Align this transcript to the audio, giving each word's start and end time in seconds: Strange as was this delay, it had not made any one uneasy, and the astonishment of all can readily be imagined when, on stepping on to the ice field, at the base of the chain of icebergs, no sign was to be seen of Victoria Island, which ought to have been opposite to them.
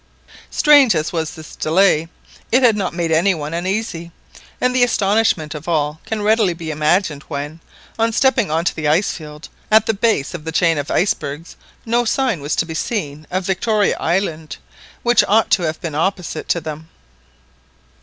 Strange 0.49 0.95
as 0.95 1.13
was 1.13 1.35
this 1.35 1.55
delay, 1.55 2.07
it 2.51 2.63
had 2.63 2.75
not 2.75 2.91
made 2.95 3.11
any 3.11 3.35
one 3.35 3.53
uneasy, 3.53 4.11
and 4.59 4.75
the 4.75 4.81
astonishment 4.83 5.53
of 5.53 5.67
all 5.67 5.99
can 6.07 6.23
readily 6.23 6.55
be 6.55 6.71
imagined 6.71 7.21
when, 7.27 7.59
on 7.99 8.11
stepping 8.11 8.49
on 8.49 8.65
to 8.65 8.75
the 8.75 8.87
ice 8.87 9.11
field, 9.11 9.47
at 9.69 9.85
the 9.85 9.93
base 9.93 10.33
of 10.33 10.43
the 10.43 10.51
chain 10.51 10.79
of 10.79 10.89
icebergs, 10.89 11.55
no 11.85 12.03
sign 12.03 12.41
was 12.41 12.55
to 12.55 12.65
be 12.65 12.73
seen 12.73 13.27
of 13.29 13.45
Victoria 13.45 13.95
Island, 13.99 14.57
which 15.03 15.23
ought 15.27 15.51
to 15.51 15.61
have 15.67 15.79
been 15.81 15.93
opposite 15.93 16.49
to 16.49 16.59
them. 16.59 16.89